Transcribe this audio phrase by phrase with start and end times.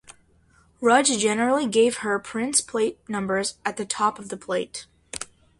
[0.81, 4.87] Rudge generally gave her prints plate numbers at the top of the plate.